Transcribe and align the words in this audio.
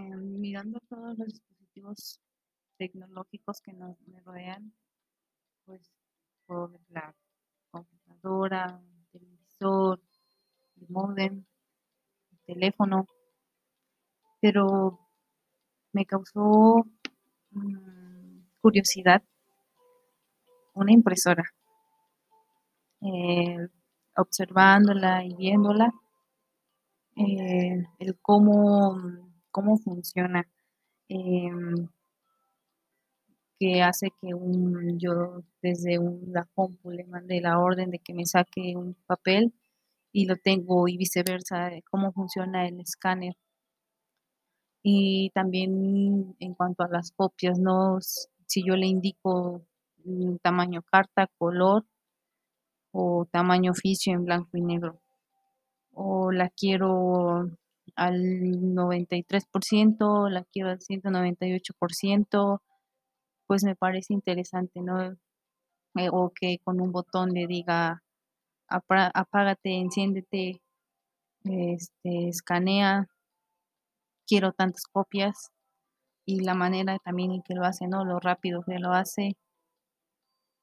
mirando 0.00 0.80
todos 0.88 1.18
los 1.18 1.28
dispositivos 1.28 2.20
tecnológicos 2.78 3.60
que 3.60 3.72
nos 3.72 3.96
rodean, 4.24 4.72
pues 5.64 5.92
por 6.46 6.78
la 6.90 7.14
computadora, 7.70 8.80
el 9.12 9.20
televisor, 9.20 10.00
el 10.76 10.88
modem, 10.88 11.44
el 12.30 12.38
teléfono, 12.44 13.06
pero 14.40 14.98
me 15.92 16.04
causó 16.06 16.84
mm, 17.50 18.40
curiosidad 18.60 19.22
una 20.74 20.92
impresora. 20.92 21.44
Eh, 23.00 23.68
observándola 24.16 25.24
y 25.24 25.34
viéndola, 25.34 25.92
eh, 27.16 27.84
el 27.98 28.18
cómo, 28.20 29.31
cómo 29.52 29.78
funciona, 29.78 30.48
em, 31.08 31.88
que 33.58 33.82
hace 33.82 34.08
que 34.20 34.34
un, 34.34 34.98
yo 34.98 35.44
desde 35.62 35.98
un, 35.98 36.32
la 36.32 36.44
compu 36.54 36.90
le 36.90 37.04
mande 37.04 37.40
la 37.40 37.58
orden 37.60 37.90
de 37.90 37.98
que 38.00 38.14
me 38.14 38.26
saque 38.26 38.76
un 38.76 38.96
papel 39.06 39.52
y 40.12 40.26
lo 40.26 40.36
tengo 40.36 40.88
y 40.88 40.96
viceversa, 40.96 41.70
cómo 41.90 42.12
funciona 42.12 42.66
el 42.68 42.80
escáner. 42.80 43.34
Y 44.84 45.30
también 45.30 46.34
en 46.40 46.54
cuanto 46.54 46.82
a 46.82 46.88
las 46.88 47.12
copias, 47.12 47.58
¿no? 47.58 47.98
Si 48.00 48.64
yo 48.66 48.76
le 48.76 48.86
indico 48.86 49.62
tamaño 50.42 50.82
carta, 50.82 51.28
color 51.38 51.84
o 52.92 53.26
tamaño 53.30 53.72
oficio 53.72 54.12
en 54.12 54.24
blanco 54.24 54.56
y 54.56 54.62
negro. 54.62 55.00
O 55.92 56.32
la 56.32 56.48
quiero 56.50 57.50
al 57.96 58.20
93%, 58.20 60.30
la 60.30 60.44
quiero 60.44 60.70
al 60.70 60.80
198%, 60.80 62.62
pues 63.46 63.64
me 63.64 63.76
parece 63.76 64.14
interesante, 64.14 64.80
¿no? 64.80 65.16
Eh, 65.96 66.08
o 66.10 66.32
que 66.34 66.58
con 66.64 66.80
un 66.80 66.92
botón 66.92 67.30
le 67.30 67.46
diga 67.46 68.02
apágate, 68.68 69.78
enciéndete, 69.78 70.62
este, 71.44 72.28
escanea, 72.28 73.08
quiero 74.26 74.52
tantas 74.52 74.84
copias 74.86 75.50
y 76.24 76.40
la 76.40 76.54
manera 76.54 76.98
también 76.98 77.32
en 77.32 77.42
que 77.42 77.54
lo 77.54 77.64
hace, 77.64 77.86
¿no? 77.88 78.04
Lo 78.04 78.20
rápido 78.20 78.62
que 78.62 78.78
lo 78.78 78.92
hace, 78.92 79.36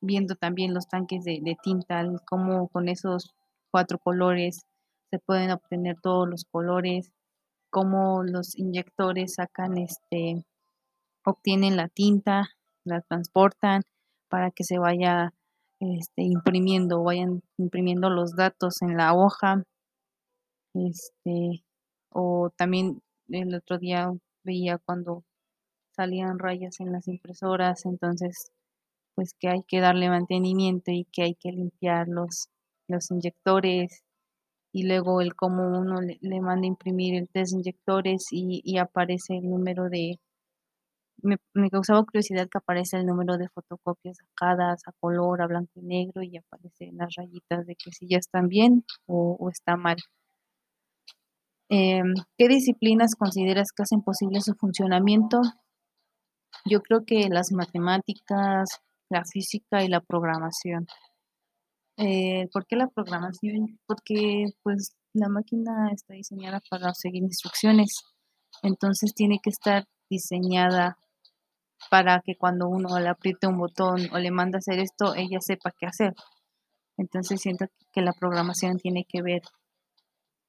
viendo 0.00 0.36
también 0.36 0.74
los 0.74 0.88
tanques 0.88 1.24
de, 1.24 1.56
tinta, 1.62 2.04
cómo 2.26 2.68
con 2.68 2.88
esos 2.88 3.34
cuatro 3.70 3.98
colores 3.98 4.66
se 5.10 5.18
pueden 5.18 5.50
obtener 5.50 5.96
todos 6.00 6.28
los 6.28 6.44
colores, 6.44 7.10
cómo 7.70 8.22
los 8.22 8.56
inyectores 8.56 9.34
sacan 9.34 9.78
este, 9.78 10.44
obtienen 11.24 11.76
la 11.76 11.88
tinta, 11.88 12.50
la 12.84 13.00
transportan 13.02 13.82
para 14.28 14.50
que 14.50 14.64
se 14.64 14.78
vaya 14.78 15.34
este, 15.80 16.22
imprimiendo, 16.22 17.02
vayan 17.02 17.42
imprimiendo 17.58 18.10
los 18.10 18.36
datos 18.36 18.82
en 18.82 18.96
la 18.96 19.14
hoja. 19.14 19.64
Este, 20.74 21.64
o 22.12 22.50
también 22.56 23.02
el 23.28 23.54
otro 23.54 23.78
día 23.78 24.12
veía 24.44 24.78
cuando 24.78 25.24
salían 25.96 26.38
rayas 26.38 26.80
en 26.80 26.92
las 26.92 27.08
impresoras, 27.08 27.84
entonces 27.84 28.52
pues 29.16 29.34
que 29.34 29.48
hay 29.48 29.62
que 29.64 29.80
darle 29.80 30.08
mantenimiento 30.08 30.92
y 30.92 31.04
que 31.12 31.22
hay 31.22 31.34
que 31.34 31.50
limpiar 31.50 32.08
los, 32.08 32.48
los 32.88 33.10
inyectores 33.10 34.04
y 34.72 34.84
luego 34.86 35.20
el 35.20 35.34
cómo 35.34 35.66
uno 35.78 36.00
le, 36.00 36.40
manda 36.40 36.66
imprimir 36.66 37.14
el 37.16 37.28
test 37.28 37.52
inyectores 37.54 38.28
y, 38.30 38.78
aparece 38.78 39.36
el 39.36 39.48
número 39.50 39.88
de, 39.88 40.20
me, 41.22 41.38
causaba 41.70 42.04
curiosidad 42.04 42.48
que 42.48 42.58
aparece 42.58 42.96
el 42.96 43.06
número 43.06 43.36
de 43.36 43.48
fotocopias 43.48 44.18
sacadas 44.18 44.82
a 44.86 44.92
color, 45.00 45.42
a 45.42 45.46
blanco 45.46 45.72
y 45.76 45.82
negro 45.82 46.22
y 46.22 46.36
aparecen 46.36 46.96
las 46.96 47.14
rayitas 47.16 47.66
de 47.66 47.76
que 47.76 47.90
si 47.92 48.08
ya 48.08 48.18
están 48.18 48.48
bien 48.48 48.84
o, 49.06 49.50
está 49.50 49.76
mal. 49.76 49.96
Em, 51.68 52.14
¿Qué 52.36 52.48
disciplinas 52.48 53.14
consideras 53.14 53.70
que 53.72 53.82
hacen 53.82 54.02
posible 54.02 54.40
su 54.40 54.54
funcionamiento? 54.54 55.40
Yo 56.64 56.80
creo 56.82 57.04
que 57.04 57.28
las 57.28 57.52
matemáticas, 57.52 58.80
la 59.08 59.24
física 59.24 59.84
y 59.84 59.88
la 59.88 60.00
programación. 60.00 60.86
Eh, 62.02 62.48
¿Por 62.50 62.66
qué 62.66 62.76
la 62.76 62.88
programación? 62.88 63.78
Porque 63.86 64.46
pues 64.62 64.96
la 65.12 65.28
máquina 65.28 65.90
está 65.92 66.14
diseñada 66.14 66.62
para 66.70 66.94
seguir 66.94 67.22
instrucciones, 67.22 67.94
entonces 68.62 69.12
tiene 69.14 69.38
que 69.42 69.50
estar 69.50 69.84
diseñada 70.08 70.96
para 71.90 72.22
que 72.24 72.36
cuando 72.36 72.68
uno 72.68 72.98
le 72.98 73.08
apriete 73.10 73.46
un 73.46 73.58
botón 73.58 74.08
o 74.12 74.18
le 74.18 74.30
manda 74.30 74.58
hacer 74.58 74.78
esto, 74.78 75.14
ella 75.14 75.40
sepa 75.40 75.72
qué 75.78 75.86
hacer. 75.86 76.14
Entonces 76.96 77.42
siento 77.42 77.66
que 77.92 78.00
la 78.00 78.14
programación 78.14 78.78
tiene 78.78 79.04
que 79.06 79.20
ver 79.20 79.42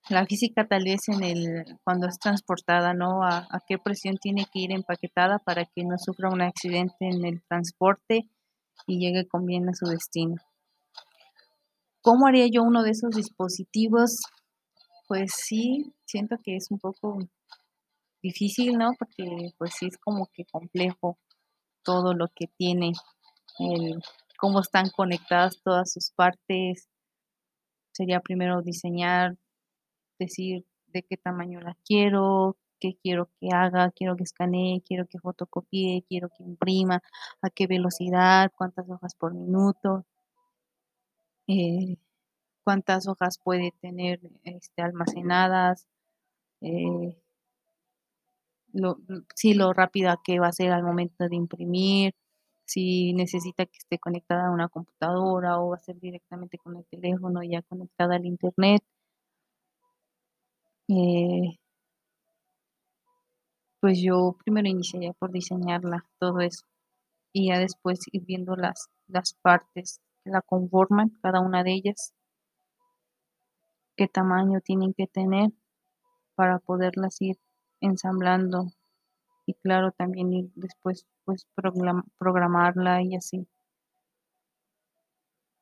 la 0.10 0.26
física 0.26 0.66
tal 0.68 0.86
vez 0.86 1.10
en 1.10 1.22
el 1.22 1.66
cuando 1.84 2.08
es 2.08 2.18
transportada, 2.18 2.94
¿no? 2.94 3.24
A, 3.24 3.40
a, 3.40 3.60
qué 3.68 3.78
presión 3.78 4.18
tiene 4.18 4.46
que 4.46 4.60
ir 4.60 4.72
empaquetada 4.72 5.38
para 5.40 5.66
que 5.66 5.84
no 5.84 5.98
sufra 5.98 6.30
un 6.30 6.42
accidente 6.42 7.08
en 7.08 7.26
el 7.26 7.44
transporte 7.44 8.30
y 8.88 9.00
llegue 9.00 9.28
con 9.28 9.46
bien 9.46 9.68
a 9.68 9.74
su 9.74 9.86
destino. 9.86 10.36
¿Cómo 12.04 12.26
haría 12.26 12.48
yo 12.48 12.64
uno 12.64 12.82
de 12.82 12.92
esos 12.92 13.12
dispositivos? 13.12 14.22
Pues 15.08 15.34
sí, 15.36 15.94
siento 16.06 16.38
que 16.44 16.56
es 16.56 16.72
un 16.72 16.80
poco 16.80 17.20
difícil, 18.24 18.76
¿no? 18.78 18.92
Porque 18.98 19.52
pues 19.60 19.74
sí 19.78 19.86
es 19.86 19.98
como 20.00 20.28
que 20.34 20.46
complejo 20.46 21.20
todo 21.84 22.16
lo 22.16 22.28
que 22.36 22.48
tiene, 22.58 22.94
el, 23.60 24.02
cómo 24.40 24.62
están 24.62 24.90
conectadas 24.90 25.62
todas 25.64 25.92
sus 25.92 26.12
partes. 26.16 26.90
Sería 27.94 28.20
primero 28.20 28.64
diseñar, 28.64 29.38
decir 30.18 30.66
de 30.88 31.04
qué 31.04 31.18
tamaño 31.18 31.60
la 31.62 31.78
quiero, 31.86 32.58
qué 32.80 32.98
quiero 33.04 33.30
que 33.40 33.50
haga, 33.54 33.92
quiero 33.92 34.16
que 34.16 34.24
escanee, 34.24 34.82
quiero 34.84 35.06
que 35.08 35.20
fotocopie, 35.20 36.04
quiero 36.10 36.30
que 36.30 36.44
imprima, 36.44 37.04
a 37.44 37.50
qué 37.52 37.68
velocidad, 37.68 38.52
cuántas 38.58 38.90
hojas 38.90 39.14
por 39.16 39.36
minuto, 39.36 40.08
eh, 41.52 41.98
cuántas 42.64 43.08
hojas 43.08 43.40
puede 43.44 43.74
tener 43.82 44.22
este, 44.44 44.82
almacenadas, 44.82 45.88
eh, 46.62 47.18
si 49.36 49.54
lo 49.54 49.74
rápida 49.74 50.20
que 50.24 50.40
va 50.40 50.48
a 50.48 50.54
ser 50.54 50.72
al 50.72 50.84
momento 50.84 51.28
de 51.28 51.36
imprimir, 51.36 52.16
si 52.66 53.14
necesita 53.14 53.66
que 53.66 53.78
esté 53.78 54.00
conectada 54.00 54.48
a 54.48 54.52
una 54.52 54.70
computadora 54.70 55.60
o 55.60 55.70
va 55.72 55.76
a 55.78 55.80
ser 55.80 56.00
directamente 56.00 56.58
con 56.58 56.78
el 56.78 56.86
teléfono 56.86 57.44
ya 57.44 57.62
conectada 57.64 58.16
al 58.16 58.26
internet. 58.26 58.82
Eh, 60.88 61.58
pues 63.82 64.00
yo 64.02 64.38
primero 64.44 64.70
iniciaría 64.70 65.14
por 65.14 65.32
diseñarla, 65.32 66.06
todo 66.20 66.40
eso, 66.40 66.66
y 67.34 67.50
ya 67.50 67.60
después 67.60 68.00
ir 68.12 68.24
viendo 68.26 68.56
las, 68.56 68.90
las 69.08 69.34
partes 69.34 70.00
que 70.24 70.32
la 70.32 70.42
conforman, 70.42 71.10
cada 71.22 71.40
una 71.40 71.64
de 71.64 71.74
ellas, 71.74 72.14
qué 73.96 74.08
tamaño 74.08 74.62
tienen 74.62 74.94
que 74.94 75.08
tener 75.08 75.52
para 76.36 76.60
poderlas 76.60 77.22
ir 77.22 77.38
ensamblando 77.82 78.72
y 79.46 79.56
claro 79.56 79.92
también 79.92 80.34
ir 80.34 80.52
después 80.56 81.06
pues 81.26 81.48
programarla 82.18 83.02
y 83.04 83.16
así. 83.16 83.48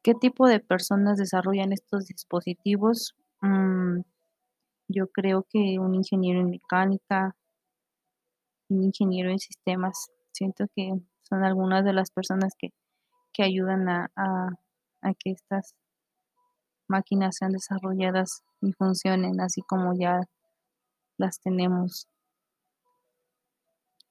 ¿Qué 0.04 0.14
tipo 0.16 0.48
de 0.48 0.60
personas 0.60 1.18
desarrollan 1.18 1.74
estos 1.74 2.06
dispositivos? 2.06 3.16
Mm, 3.42 4.02
yo 4.88 5.08
creo 5.08 5.46
que 5.50 5.78
un 5.80 5.96
ingeniero 5.96 6.40
en 6.40 6.50
mecánica, 6.50 7.36
un 8.70 8.84
ingeniero 8.84 9.30
en 9.30 9.40
sistemas. 9.40 10.10
Siento 10.32 10.66
que 10.76 10.94
son 11.24 11.44
algunas 11.44 11.84
de 11.86 11.94
las 11.94 12.12
personas 12.12 12.54
que, 12.58 12.70
ayudan 13.44 13.90
a, 13.90 14.12
a, 14.16 15.14
que 15.14 15.32
estas 15.32 15.76
máquinas 16.88 17.38
sean 17.38 17.52
desarrolladas 17.52 18.44
y 18.62 18.74
funcionen 18.74 19.40
así 19.42 19.62
como 19.62 19.94
ya 19.98 20.22
las 21.18 21.40
tenemos. 21.40 22.08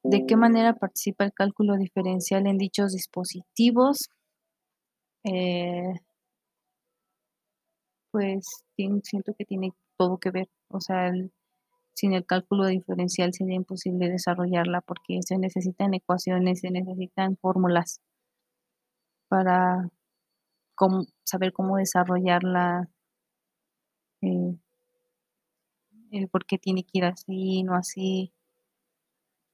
¿De 0.02 0.24
qué 0.26 0.36
manera 0.36 0.74
participa 0.74 1.24
el 1.24 1.32
cálculo 1.32 1.76
diferencial 1.76 2.46
en 2.46 2.56
dichos 2.56 2.92
dispositivos? 2.92 4.08
Eh, 5.24 5.94
pues 8.10 8.46
siento 9.02 9.34
que 9.34 9.44
tiene 9.44 9.72
todo 9.96 10.18
que 10.18 10.30
ver. 10.30 10.48
O 10.68 10.80
sea, 10.80 11.08
el, 11.08 11.32
sin 11.94 12.12
el 12.12 12.24
cálculo 12.24 12.66
diferencial 12.66 13.32
sería 13.34 13.56
imposible 13.56 14.08
desarrollarla 14.08 14.80
porque 14.82 15.20
se 15.26 15.36
necesitan 15.36 15.94
ecuaciones, 15.94 16.60
se 16.60 16.70
necesitan 16.70 17.36
fórmulas 17.36 18.00
para 19.28 19.88
saber 21.24 21.52
cómo 21.52 21.76
desarrollarla, 21.76 22.88
eh, 24.22 24.56
el 26.10 26.28
por 26.28 26.46
qué 26.46 26.58
tiene 26.58 26.84
que 26.84 26.98
ir 26.98 27.04
así, 27.04 27.62
no 27.62 27.74
así. 27.74 28.32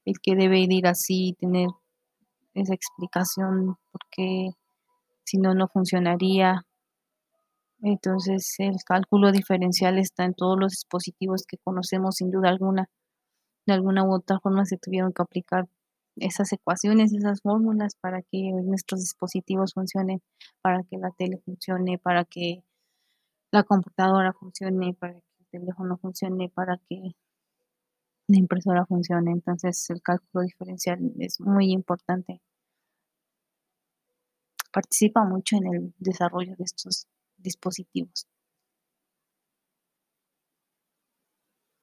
el 0.05 0.19
que 0.21 0.35
debe 0.35 0.59
ir 0.59 0.87
así, 0.87 1.35
tener 1.39 1.67
esa 2.53 2.73
explicación, 2.73 3.77
porque 3.91 4.51
si 5.25 5.37
no, 5.37 5.53
no 5.55 5.67
funcionaría. 5.67 6.65
Entonces, 7.81 8.55
el 8.59 8.77
cálculo 8.85 9.31
diferencial 9.31 9.97
está 9.97 10.25
en 10.25 10.33
todos 10.33 10.59
los 10.59 10.71
dispositivos 10.71 11.43
que 11.47 11.57
conocemos, 11.57 12.15
sin 12.15 12.31
duda 12.31 12.49
alguna. 12.49 12.89
De 13.67 13.73
alguna 13.73 14.03
u 14.05 14.13
otra 14.15 14.39
forma 14.39 14.65
se 14.65 14.77
tuvieron 14.77 15.13
que 15.13 15.21
aplicar 15.23 15.67
esas 16.17 16.51
ecuaciones, 16.53 17.13
esas 17.13 17.41
fórmulas 17.41 17.95
para 17.95 18.21
que 18.21 18.51
nuestros 18.63 19.01
dispositivos 19.01 19.73
funcionen, 19.73 20.21
para 20.61 20.83
que 20.83 20.97
la 20.97 21.11
tele 21.11 21.39
funcione, 21.45 21.97
para 21.97 22.25
que 22.25 22.63
la 23.51 23.63
computadora 23.63 24.33
funcione, 24.33 24.93
para 24.93 25.13
que 25.13 25.19
el 25.39 25.47
teléfono 25.61 25.97
funcione, 25.97 26.49
para 26.49 26.77
que 26.89 27.15
la 28.27 28.37
impresora 28.37 28.85
funcione. 28.85 29.31
Entonces, 29.31 29.89
el 29.89 30.01
cálculo 30.01 30.43
diferencial 30.43 30.99
es 31.19 31.39
muy 31.39 31.71
importante. 31.71 32.41
Participa 34.71 35.23
mucho 35.23 35.55
en 35.57 35.73
el 35.73 35.93
desarrollo 35.99 36.55
de 36.57 36.63
estos 36.63 37.07
dispositivos. 37.37 38.27